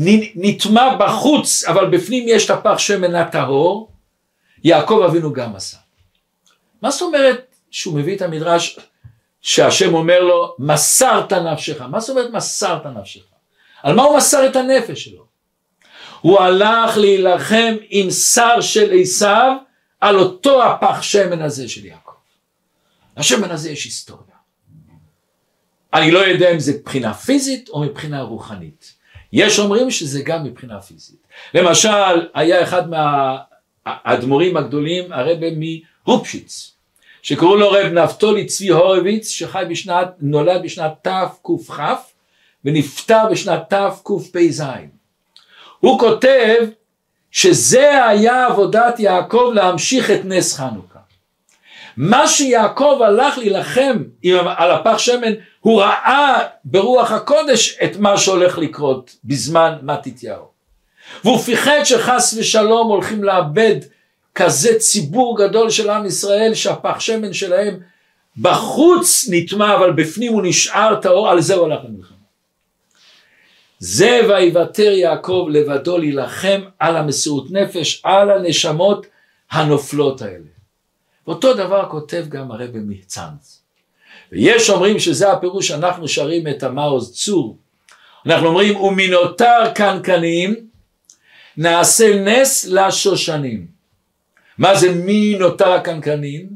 [0.00, 3.92] שנטמע בחוץ אבל בפנים יש את הפח שמן הטהור,
[4.64, 5.76] יעקב אבינו גם עשה.
[6.82, 8.78] מה זאת אומרת שהוא מביא את המדרש
[9.40, 13.20] שהשם אומר לו מסרת נפשך, מה זאת אומרת מסרת נפשך?
[13.82, 15.26] על מה הוא מסר את הנפש שלו?
[16.20, 19.56] הוא הלך להילחם עם שר של עשיו
[20.00, 22.12] על אותו הפח שמן הזה של יעקב.
[23.16, 24.36] לשמן הזה יש היסטוריה.
[25.94, 28.95] אני לא יודע אם זה מבחינה פיזית או מבחינה רוחנית.
[29.32, 31.26] יש אומרים שזה גם מבחינה פיזית.
[31.54, 35.46] למשל, היה אחד מהאדמו"רים הגדולים, הרבה
[36.06, 36.72] מהופשיץ,
[37.22, 41.80] שקראו לו רב נפתולי צבי הורוביץ, שחי בשנת, נולד בשנת תקכ
[42.64, 44.62] ונפטר בשנת תקפ"ז.
[45.80, 46.56] הוא כותב
[47.30, 50.95] שזה היה עבודת יעקב להמשיך את נס חנוכה.
[51.96, 54.02] מה שיעקב הלך להילחם
[54.56, 60.56] על הפח שמן, הוא ראה ברוח הקודש את מה שהולך לקרות בזמן מתתיהו.
[61.24, 63.76] והוא פיחד שחס ושלום הולכים לאבד
[64.34, 67.80] כזה ציבור גדול של עם ישראל שהפח שמן שלהם
[68.38, 72.16] בחוץ נטמע אבל בפנים הוא נשאר טהור, על זה הוא הלך למלחמה.
[73.78, 79.06] זה ויוותר יעקב לבדו להילחם על המסירות נפש, על הנשמות
[79.50, 80.55] הנופלות האלה.
[81.26, 83.62] ואותו דבר כותב גם הרבי מחצנץ.
[84.32, 87.58] ויש אומרים שזה הפירוש שאנחנו שרים את המעוז צור.
[88.26, 90.54] אנחנו אומרים ומנותר קנקנים
[91.56, 93.66] נעשה נס לשושנים.
[94.58, 96.48] מה זה מי נותר הקנקנים?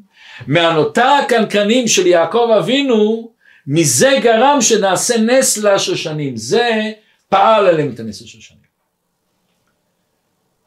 [0.46, 3.30] מהנותר הקנקנים של יעקב אבינו
[3.66, 6.36] מזה גרם שנעשה נס לשושנים.
[6.36, 6.92] זה
[7.28, 8.60] פעל עליהם את הנס השושנים.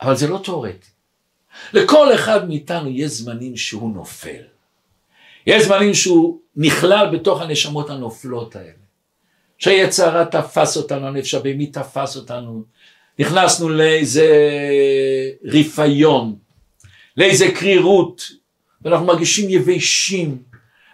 [0.02, 0.93] אבל זה לא תיאורטי.
[1.74, 4.42] לכל אחד מאיתנו יש זמנים שהוא נופל.
[5.48, 8.84] יש זמנים שהוא נכלל בתוך הנשמות הנופלות האלה.
[9.58, 12.64] שהיצר הרע תפס אותנו, הנפש הבהמי תפס אותנו,
[13.20, 14.28] נכנסנו לאיזה
[15.44, 16.36] רפיון,
[17.18, 18.32] לאיזה קרירות,
[18.82, 20.38] ואנחנו מרגישים יבשים,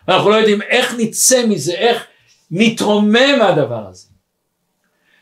[0.07, 2.05] ואנחנו לא יודעים איך נצא מזה, איך
[2.51, 4.07] נתרומם מהדבר הזה.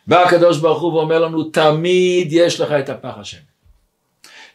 [0.08, 3.38] בא הקדוש ברוך הוא ואומר לנו תמיד יש לך את הפח השם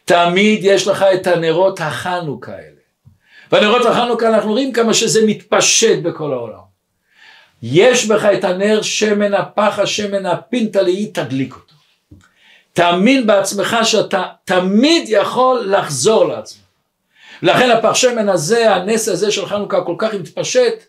[0.05, 2.73] תמיד יש לך את הנרות החנוכה האלה.
[3.51, 6.63] והנרות החנוכה אנחנו רואים כמה שזה מתפשט בכל העולם.
[7.63, 11.73] יש בך את הנר שמן הפח השמן הפינטלי תדליק אותו.
[12.73, 16.61] תאמין בעצמך שאתה תמיד יכול לחזור לעצמך.
[17.41, 20.83] לכן הפח שמן הזה הנס הזה של חנוכה כל כך מתפשט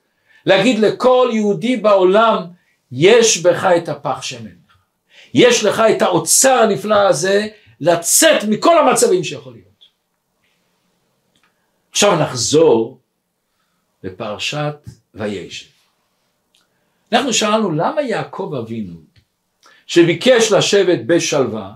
[0.47, 2.39] להגיד לכל יהודי בעולם
[2.93, 4.51] יש בך את הפח שמן.
[5.35, 7.47] יש לך את האוצר הנפלא הזה
[7.85, 9.85] לצאת מכל המצבים שיכול להיות.
[11.91, 12.99] עכשיו נחזור
[14.03, 14.77] לפרשת
[15.15, 15.67] וישב.
[17.13, 18.95] אנחנו שאלנו למה יעקב אבינו
[19.87, 21.73] שביקש לשבת בשלווה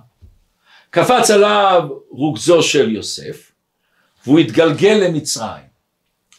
[0.91, 3.53] קפץ עליו רוגזו של יוסף
[4.27, 5.69] והוא התגלגל למצרים.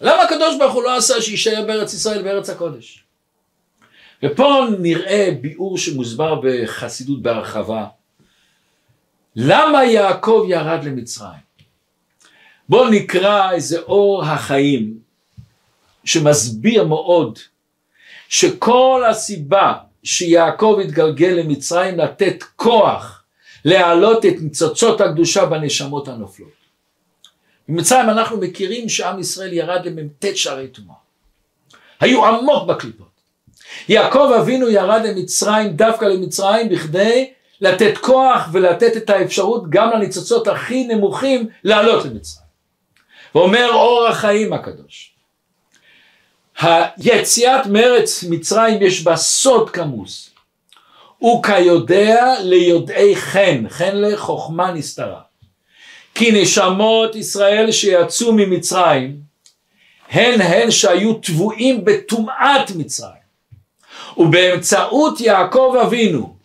[0.02, 3.04] למה הקדוש ברוך הוא לא עשה שיישאר בארץ ישראל בארץ הקודש?
[4.24, 7.86] ופה נראה ביאור שמוסבר בחסידות בהרחבה.
[9.42, 11.40] למה יעקב ירד למצרים?
[12.70, 15.00] בואו נקרא איזה אור החיים
[16.06, 17.40] שמסביר מאוד
[18.30, 19.74] שכל הסיבה
[20.04, 23.24] שיעקב התגלגל למצרים לתת כוח
[23.66, 26.50] להעלות את ניצוצות הקדושה בנשמות הנופלות.
[27.70, 30.96] במצרים אנחנו מכירים שעם ישראל ירד למ"ט שערי טומאה.
[32.00, 33.08] היו עמוק בקליפות.
[33.90, 40.84] יעקב אבינו ירד למצרים, דווקא למצרים, בכדי לתת כוח ולתת את האפשרות גם לניצוצות הכי
[40.84, 42.50] נמוכים לעלות למצרים.
[43.36, 45.14] ואומר אור החיים הקדוש.
[46.60, 50.30] היציאת מארץ מצרים יש בה סוד כמוס.
[51.24, 55.22] וכיודע ליודעי חן, חן לחוכמה נסתרה.
[56.16, 59.20] כי נשמות ישראל שיצאו ממצרים
[60.10, 63.20] הן הן שהיו טבועים בטומאת מצרים.
[64.18, 66.36] ובאמצעות יעקב אבינו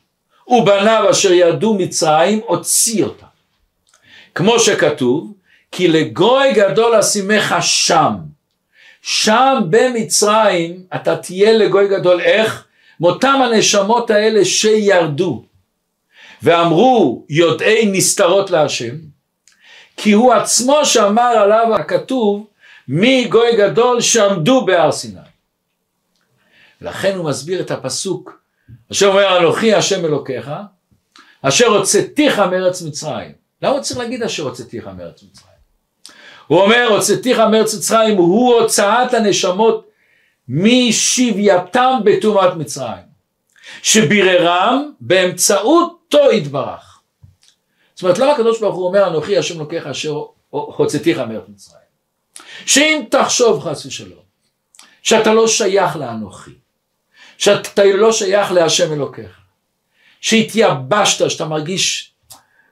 [0.49, 3.27] ובניו אשר ירדו מצרים הוציא אותם.
[4.35, 5.33] כמו שכתוב
[5.73, 8.15] כי לגוי גדול אשימך שם.
[9.03, 12.67] שם במצרים אתה תהיה לגוי גדול איך?
[13.01, 15.45] מאותם הנשמות האלה שירדו
[16.43, 18.95] ואמרו יודעי נסתרות להשם
[19.97, 22.47] כי הוא עצמו שאמר עליו הכתוב
[22.89, 25.21] מי גוי גדול שעמדו בהר סיני
[26.81, 28.44] לכן הוא מסביר את הפסוק
[28.93, 30.51] אשר אומר אנוכי השם אלוקיך
[31.43, 33.33] אשר הוצאתיך מארץ מצרים.
[33.63, 35.55] למה צריך להגיד אשר הוצאתיך מארץ מצרים
[36.47, 39.91] הוא אומר הוצאתיך מארץ מצרים הוא הוצאת הנשמות
[40.49, 43.15] משבייתם בטומאת מצרים
[43.83, 47.01] שביררם באמצעותו יתברך.
[47.95, 51.85] זאת אומרת למה הקדוש ברוך הוא אומר אנוכי השם אלוקיך אשר הוצאתיך מארץ מצרים
[52.67, 54.25] שאם תחשוב חס ושלום
[55.03, 56.51] שאתה לא שייך לאנוכי
[57.39, 59.31] שאתה לא שייך להשם אלוקיך,
[60.21, 62.13] שהתייבשת, שאתה מרגיש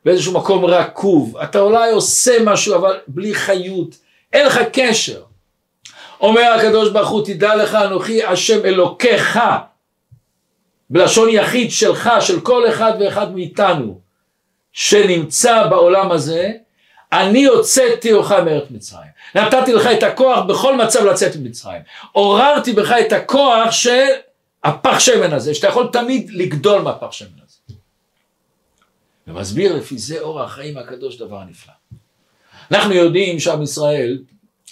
[0.05, 3.96] באיזשהו מקום רקוב, אתה אולי עושה משהו אבל בלי חיות,
[4.33, 5.22] אין לך קשר.
[6.20, 9.38] אומר הקדוש ברוך הוא תדע לך אנוכי השם אלוקיך
[10.90, 14.01] בלשון יחיד שלך של כל אחד ואחד מאיתנו
[14.72, 16.53] שנמצא בעולם הזה
[17.12, 19.11] אני הוצאתי אותך מארץ מצרים.
[19.35, 21.83] נתתי לך את הכוח בכל מצב לצאת ממצרים.
[22.12, 24.07] עוררתי בך את הכוח של
[24.64, 27.79] הפח שמן הזה שאתה יכול תמיד לגדול מהפח שמן הזה
[29.27, 31.75] ומסביר לפי זה אור החיים הקדוש דבר נפלא
[32.72, 34.18] אנחנו יודעים שעם ישראל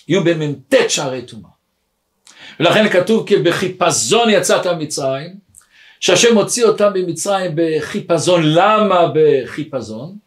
[0.09, 1.51] יהיו במ"ט שערי טומאה
[2.61, 5.35] ולכן כתוב כי בחיפזון יצאת ממצרים,
[6.01, 8.43] שהשם הוציא אותם ממצרים בחיפזון.
[8.45, 10.19] למה בחיפזון?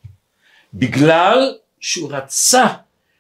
[0.74, 2.66] בגלל שהוא רצה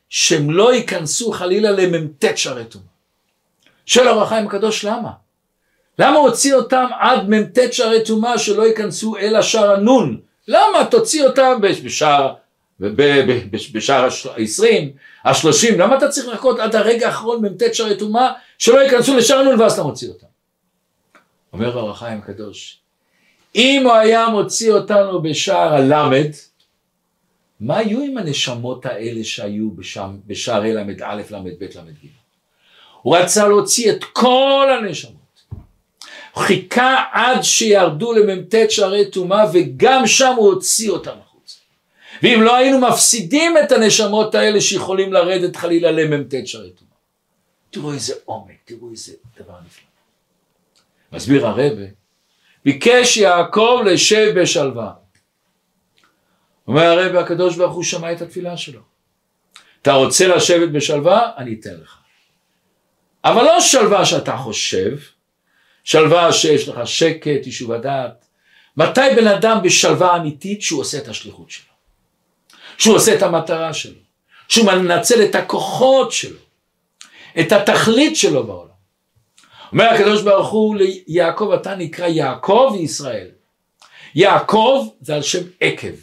[0.10, 2.88] שהם לא ייכנסו חלילה למ"ט שערי טומאה.
[3.86, 5.12] שואל אור החיים הקדוש למה?
[6.00, 10.22] למה הוציא אותם עד מ"ט שערי טומאה שלא ייכנסו אל השער הנון?
[10.48, 12.34] למה תוציא אותם בשער
[13.74, 14.66] בשער ה-20,
[15.24, 19.62] ה-30, למה אתה צריך לחכות עד הרגע האחרון מ"ט שערי טומאה שלא ייכנסו לשער נון
[19.62, 20.28] ואז אתה מוציא אותם?
[21.54, 22.80] אומר אור החיים הקדוש,
[23.56, 26.30] אם הוא היה מוציא אותנו בשער הלמד,
[27.60, 29.70] מה היו עם הנשמות האלה שהיו
[30.28, 32.08] בשערי ל"א, ל"ב, ל"ג?
[33.02, 35.23] הוא רצה להוציא את כל הנשמות.
[36.36, 41.16] חיכה עד שירדו למ"ט שערי טומאה וגם שם הוא הוציא אותם.
[42.24, 46.94] ואם לא היינו מפסידים את הנשמות האלה שיכולים לרדת חלילה למ"ט שערי טומאה.
[47.70, 49.84] תראו איזה עומק, תראו איזה דבר נפלא.
[51.12, 51.64] מסביר הרבה,
[52.66, 54.94] ביקש יעקב לשב בשלווה.
[56.68, 58.82] אומר הרבה הקדוש ברוך הוא שמע את התפילה שלו.
[59.82, 61.32] אתה רוצה לשבת בשלווה?
[61.38, 61.98] אני אתן לך.
[63.24, 64.98] אבל לא שלווה שאתה חושב,
[65.84, 68.26] שלווה שיש לך שקט, יישוב הדעת.
[68.78, 71.74] מתי בן אדם בשלווה אמיתית שהוא עושה את השליחות שלו?
[72.78, 74.00] שהוא עושה את המטרה שלו,
[74.48, 76.40] שהוא מנצל את הכוחות שלו,
[77.40, 78.74] את התכלית שלו בעולם.
[79.72, 83.28] אומר הקדוש ברוך הוא ליעקב אתה נקרא יעקב וישראל.
[84.16, 85.96] יעקב זה על שם עקב.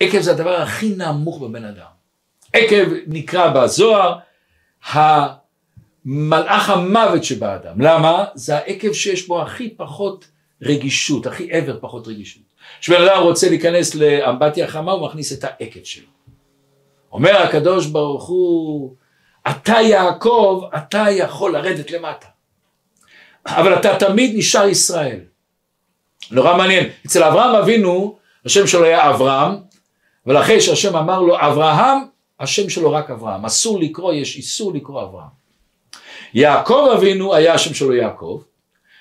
[0.00, 1.86] עקב זה הדבר הכי נמוך בבן אדם.
[2.52, 4.18] עקב נקרא בזוהר
[6.06, 7.80] המלאך המוות שבאדם.
[7.80, 8.24] למה?
[8.34, 10.28] זה העקב שיש בו הכי פחות
[10.62, 12.42] רגישות, הכי עבר פחות רגישות.
[12.80, 16.06] כשבן אדם רוצה להיכנס לאמבטיה חמה הוא מכניס את העקב שלו.
[17.12, 18.94] אומר הקדוש ברוך הוא,
[19.50, 22.26] אתה יעקב, אתה יכול לרדת למטה.
[23.46, 25.20] אבל אתה תמיד נשאר ישראל.
[26.30, 26.88] נורא מעניין.
[27.06, 29.56] אצל אברהם אבינו, השם שלו היה אברהם,
[30.26, 31.98] אבל אחרי שהשם אמר לו אברהם,
[32.40, 33.44] השם שלו רק אברהם.
[33.44, 35.43] אסור לקרוא, יש איסור לקרוא אברהם.
[36.34, 38.42] יעקב אבינו היה השם שלו יעקב,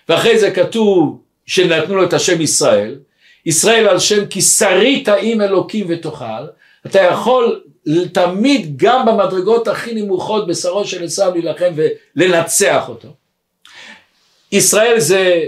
[0.10, 3.00] ואחרי זה כתוב שנתנו לו את השם ישראל,
[3.46, 6.46] ישראל על שם כי שרית עם אלוקים ותאכל,
[6.86, 7.64] אתה יכול
[8.12, 11.74] תמיד גם במדרגות הכי נמוכות בשרו של עשיו להילחם
[12.16, 13.08] ולנצח אותו.
[14.52, 15.42] ישראל זה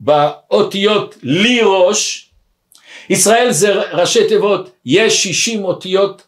[0.00, 2.30] באותיות לי ראש,
[3.10, 6.22] ישראל זה ראשי תיבות יש שישים אותיות,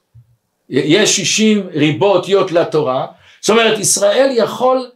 [0.70, 3.06] יש שישים ריבו אותיות לתורה,
[3.40, 4.90] זאת אומרת ישראל יכול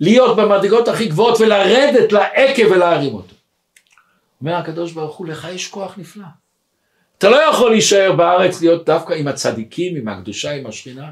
[0.00, 3.34] להיות במדרגות הכי גבוהות ולרדת לעקב ולהרים אותו.
[4.40, 6.24] אומר הקדוש ברוך הוא, לך יש כוח נפלא.
[7.18, 11.10] אתה לא יכול להישאר בארץ להיות דווקא עם הצדיקים, עם הקדושה, עם השכינה.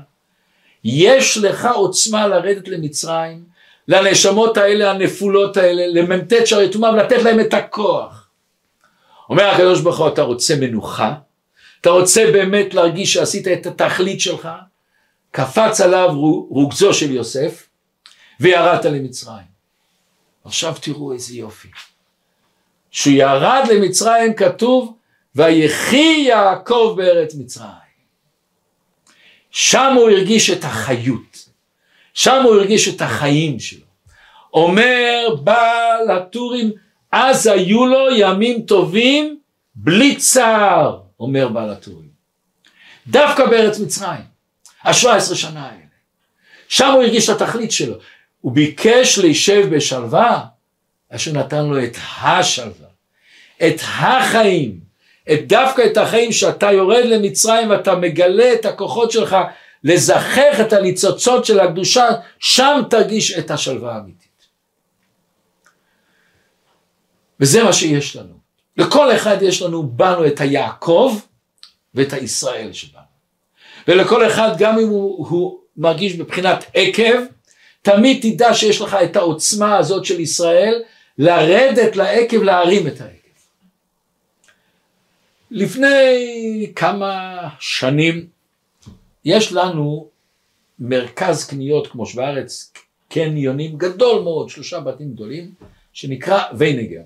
[0.85, 3.44] יש לך עוצמה לרדת למצרים,
[3.88, 8.29] לנשמות האלה, הנפולות האלה, למ"ט שערי טומאה ולתת להם את הכוח.
[9.29, 11.14] אומר הקדוש ברוך הוא, אתה רוצה מנוחה?
[11.81, 14.49] אתה רוצה באמת להרגיש שעשית את התכלית שלך?
[15.31, 16.09] קפץ עליו
[16.51, 17.66] רוגזו של יוסף
[18.40, 19.55] וירדת למצרים.
[20.44, 21.68] עכשיו תראו איזה יופי.
[22.90, 24.97] שהוא ירד למצרים כתוב
[25.35, 27.68] ויחי יעקב בארץ מצרים.
[29.51, 31.49] שם הוא הרגיש את החיות,
[32.14, 33.87] שם הוא הרגיש את החיים שלו.
[34.53, 36.73] אומר בעל הטורים
[37.12, 39.38] אז היו לו ימים טובים
[39.75, 42.09] בלי צער, אומר בעל הטורים.
[43.07, 44.25] דווקא בארץ מצרים,
[44.85, 45.85] השבע עשרה שנה האלה.
[46.69, 47.94] שם הוא הרגיש את התכלית שלו.
[48.45, 50.45] הוא ביקש להישב בשלווה,
[51.11, 52.88] אשר נתן לו את השלווה,
[53.67, 54.81] את החיים,
[55.33, 59.37] את דווקא את החיים שאתה יורד למצרים ואתה מגלה את הכוחות שלך
[59.85, 64.47] לזכך את הניצוצות של הקדושה, שם תרגיש את השלווה האמיתית.
[67.40, 68.35] וזה מה שיש לנו.
[68.77, 71.19] לכל אחד יש לנו בנו את היעקב
[71.95, 73.03] ואת הישראל שבנו.
[73.88, 77.34] ולכל אחד גם אם הוא, הוא מרגיש מבחינת עקב,
[77.85, 80.83] תמיד תדע שיש לך את העוצמה הזאת של ישראל
[81.19, 83.15] לרדת לעקב להרים את העקב.
[85.51, 88.27] לפני כמה שנים
[89.25, 90.09] יש לנו
[90.79, 92.73] מרכז קניות כמו שבארץ
[93.09, 95.55] קניונים גדול מאוד, שלושה בתים גדולים,
[95.93, 97.03] שנקרא ויינגר.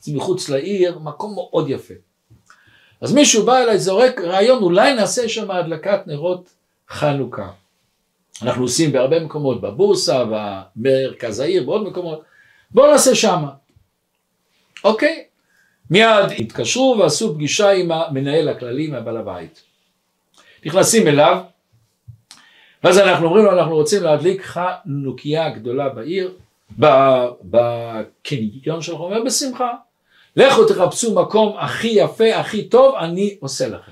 [0.00, 1.94] זה מחוץ לעיר, מקום מאוד יפה.
[3.00, 6.50] אז מישהו בא אליי, זורק רעיון, אולי נעשה שם הדלקת נרות
[6.88, 7.50] חנוכה.
[8.42, 10.24] אנחנו עושים בהרבה מקומות, בבורסה,
[10.76, 12.22] במרכז העיר, בעוד מקומות,
[12.70, 13.50] בואו נעשה שמה.
[14.84, 15.24] אוקיי,
[15.90, 19.62] מיד התקשרו ועשו פגישה עם המנהל הכללי, מהבעל הבית.
[20.66, 21.38] נכנסים אליו,
[22.84, 26.34] ואז אנחנו אומרים לו, אנחנו רוצים להדליק חנוכיה גדולה בעיר,
[27.42, 29.70] בקניון שלך, הוא אומר בשמחה.
[30.36, 33.89] לכו תחפשו מקום הכי יפה, הכי טוב, אני עושה לכם.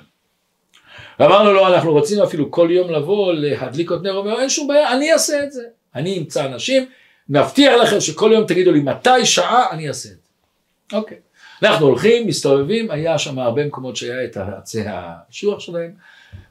[1.19, 4.69] ואמרנו לו, אנחנו רוצים אפילו כל יום לבוא להדליק עוד נר, הוא אומר, אין שום
[4.69, 5.63] בעיה, אני אעשה את זה.
[5.95, 6.87] אני אמצא אנשים,
[7.29, 10.97] מבטיח לכם שכל יום תגידו לי מתי, שעה, אני אעשה את זה.
[10.97, 11.17] אוקיי.
[11.63, 15.91] אנחנו הולכים, מסתובבים, היה שם הרבה מקומות שהיה את עצי השוח שלהם,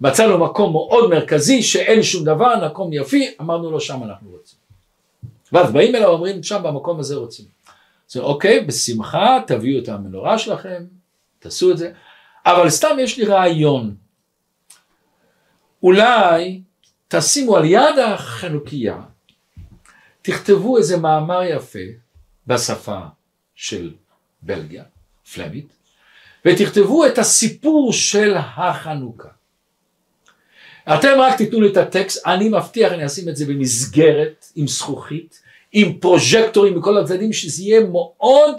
[0.01, 4.59] מצאנו מקום מאוד מרכזי שאין שום דבר, מקום יפי, אמרנו לו שם אנחנו רוצים.
[5.53, 7.45] ואז באים אליו ואומרים שם במקום הזה רוצים.
[8.11, 10.83] אז אוקיי, בשמחה תביאו את המנורה שלכם,
[11.39, 11.91] תעשו את זה,
[12.45, 13.95] אבל סתם יש לי רעיון.
[15.83, 16.61] אולי
[17.07, 19.01] תשימו על יד החנוכיה,
[20.21, 21.79] תכתבו איזה מאמר יפה
[22.47, 22.99] בשפה
[23.55, 23.93] של
[24.41, 24.83] בלגיה,
[25.33, 25.73] פלמית,
[26.45, 29.29] ותכתבו את הסיפור של החנוכה.
[30.93, 35.41] אתם רק תיתנו לי את הטקסט, אני מבטיח, אני אשים את זה במסגרת עם זכוכית,
[35.71, 38.55] עם פרוז'קטורים מכל הצדדים, שזה יהיה מאוד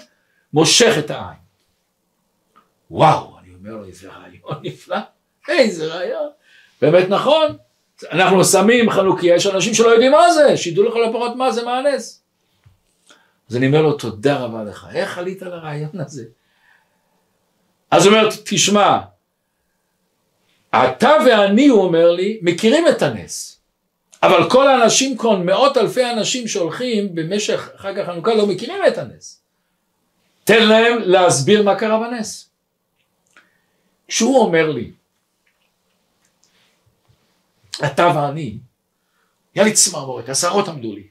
[0.52, 1.38] מושך את העין.
[2.90, 4.98] וואו, אני אומר לו, איזה רעיון נפלא,
[5.48, 6.30] איזה רעיון.
[6.83, 7.57] באמת נכון,
[8.12, 11.79] אנחנו שמים חנוכיה, יש אנשים שלא יודעים מה זה, שידעו לך לפחות מה זה, מה
[11.79, 12.22] הנס.
[13.51, 16.24] אז אני אומר לו, תודה רבה לך, איך עלית לרעיון הזה?
[17.91, 18.99] אז הוא אומר, תשמע,
[20.70, 23.61] אתה ואני, הוא אומר לי, מכירים את הנס.
[24.22, 29.43] אבל כל האנשים כאן, מאות אלפי אנשים שהולכים במשך חג החנוכה לא מכירים את הנס.
[30.45, 32.51] תן להם להסביר מה קרה בנס.
[34.09, 34.91] כשהוא אומר לי,
[37.87, 38.59] אתה ואני,
[39.55, 41.07] היה לי צמרמורת, השערות עמדו לי.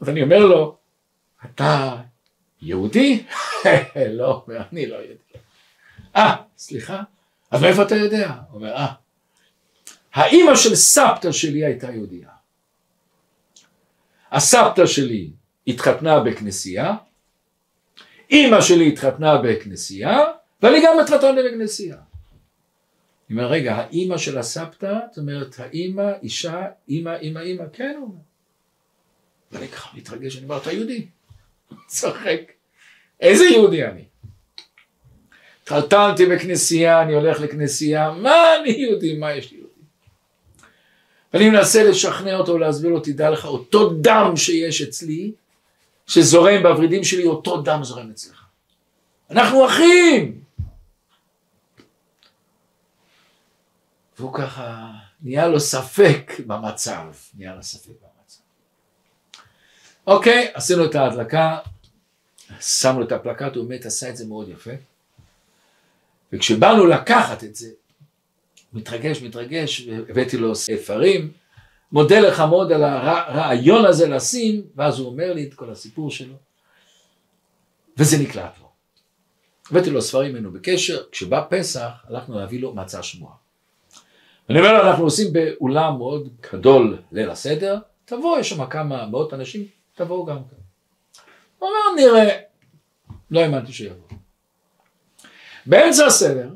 [0.00, 0.76] אז אני אומר לו,
[1.44, 1.96] אתה
[2.62, 3.24] יהודי?
[4.18, 5.14] לא, אני לא יהודי.
[6.16, 7.02] אה, סליחה?
[7.50, 8.32] אז מאיפה אתה יודע?
[8.50, 8.92] הוא אומר, אה,
[10.14, 12.28] האימא של סבתא שלי הייתה יהודייה.
[14.32, 15.30] הסבתא שלי
[15.66, 16.94] התחתנה בכנסייה,
[18.30, 20.18] אימא שלי התחתנה בכנסייה,
[20.62, 21.96] ואני גם התחתנתי בכנסייה.
[23.32, 28.04] אני אומר, רגע, האימא של הסבתא, זאת אומרת, האימא, אישה, אימא, אימא, אימא, כן, הוא
[28.04, 28.18] אומר.
[29.52, 31.06] ואני ככה מתרגש, אני אומר, אתה יהודי.
[31.86, 32.40] צוחק.
[33.20, 34.04] איזה יהודי אני?
[35.62, 39.72] התחתנתי בכנסייה, אני הולך לכנסייה, מה אני יהודי, מה יש לי יהודי?
[41.34, 45.32] ואני מנסה לשכנע אותו ולהסביר לו, תדע לך, אותו דם שיש אצלי,
[46.06, 48.44] שזורם בוורידים שלי, אותו דם זורם אצלך.
[49.30, 50.41] אנחנו אחים!
[54.18, 54.92] והוא ככה,
[55.22, 58.40] נהיה לו ספק במצב, נהיה לו ספק במצב.
[60.06, 61.58] אוקיי, עשינו את ההדלקה,
[62.60, 64.70] שמנו את הפלקט, הוא באמת עשה את זה מאוד יפה.
[66.32, 67.70] וכשבאנו לקחת את זה,
[68.72, 71.32] מתרגש, מתרגש, הבאתי לו ספרים,
[71.92, 76.34] מודה לך מאוד על הרעיון הזה לשים, ואז הוא אומר לי את כל הסיפור שלו,
[77.96, 78.68] וזה נקלט לו.
[79.70, 83.34] הבאתי לו ספרים, היינו בקשר, כשבא פסח, הלכנו להביא לו מצה שמועה.
[84.52, 89.34] אני אומר לו, אנחנו עושים באולם מאוד גדול ליל הסדר, תבוא, יש שם כמה מאות
[89.34, 90.58] אנשים, תבואו גם כאן.
[91.58, 92.38] הוא אומר, נראה,
[93.30, 94.08] לא האמנתי שיבוא.
[95.66, 96.50] באמצע הסדר,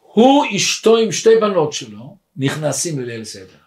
[0.00, 3.58] הוא אשתו עם שתי בנות שלו נכנסים לליל סדר.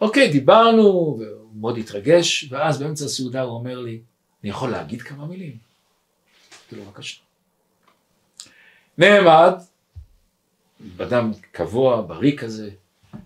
[0.00, 4.00] אוקיי, דיברנו, והוא מאוד התרגש, ואז באמצע הסעודה הוא אומר לי,
[4.42, 5.56] אני יכול להגיד כמה מילים?
[6.52, 7.20] אמרתי לו, בבקשה.
[8.98, 9.54] נעמד,
[11.02, 12.70] אדם קבוע, בריא כזה,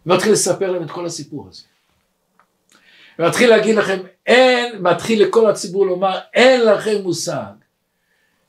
[0.06, 1.62] ומתחיל לספר להם את כל הסיפור הזה.
[3.18, 7.52] ומתחיל להגיד לכם, אין, מתחיל לכל הציבור לומר, אין לכם מושג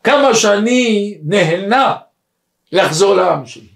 [0.04, 1.96] כמה שאני נהנה
[2.72, 3.68] לחזור לעם שלי.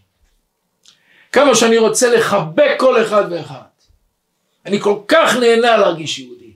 [1.32, 3.62] כמה שאני רוצה לחבק כל אחד ואחד.
[4.66, 6.54] אני כל כך נהנה להרגיש יהודי.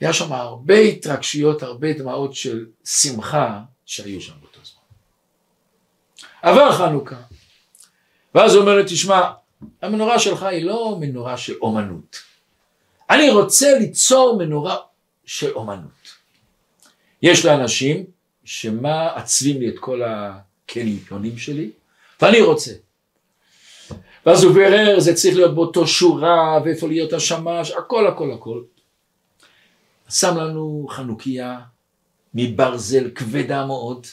[0.00, 4.47] היה שם הרבה התרגשויות, הרבה דמעות של שמחה שהיו שם.
[6.42, 7.16] עבר חנוכה,
[8.34, 9.30] ואז הוא אומר לי, תשמע,
[9.82, 12.16] המנורה שלך היא לא מנורה של אומנות.
[13.10, 14.76] אני רוצה ליצור מנורה
[15.24, 16.08] של אומנות.
[17.22, 18.04] יש לאנשים
[18.44, 21.70] שמה עצבים לי את כל הקניונים שלי,
[22.22, 22.72] ואני רוצה.
[24.26, 28.62] ואז הוא בירר, זה צריך להיות באותו שורה, ואיפה להיות השמש, הכל הכל הכל.
[30.10, 31.60] שם לנו חנוכיה
[32.34, 34.06] מברזל כבדה מאוד,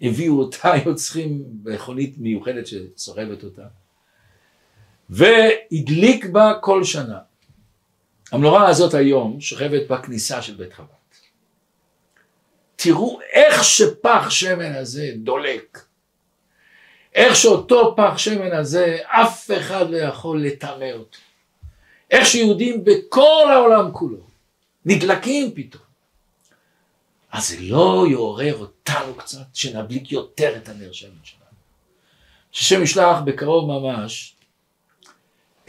[0.00, 3.62] הביאו אותה יוצרים מכונית מיוחדת שסוחבת אותה,
[5.10, 7.18] והדליק בה כל שנה.
[8.32, 10.98] המנורה הזאת היום שוכבת בכניסה של בית חב"ד.
[12.76, 15.84] תראו איך שפח שמן הזה דולק.
[17.14, 21.18] איך שאותו פח שמן הזה אף אחד לא יכול לטמא אותו.
[22.10, 24.18] איך שיהודים בכל העולם כולו
[24.84, 25.87] נדלקים פתאום.
[27.32, 31.14] אז זה לא יעורר אותנו קצת שנדליק יותר את הנר שלנו.
[32.52, 34.36] ששם ישלח בקרוב ממש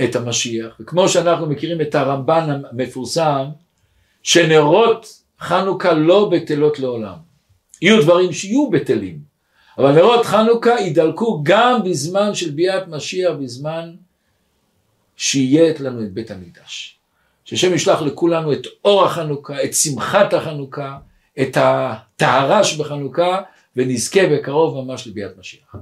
[0.03, 3.45] את המשיח, וכמו שאנחנו מכירים את הרמב"ן המפורסם,
[4.23, 7.15] שנרות חנוכה לא בטלות לעולם.
[7.81, 9.19] יהיו דברים שיהיו בטלים,
[9.77, 13.95] אבל נרות חנוכה ידלקו גם בזמן של ביאת משיח, בזמן
[15.15, 16.99] שיהיה לנו את בית המקדש.
[17.45, 20.97] שהשם ישלח לכולנו את אור החנוכה, את שמחת החנוכה,
[21.41, 23.41] את הטהרה שבחנוכה,
[23.75, 25.75] ונזכה בקרוב ממש לביאת משיח.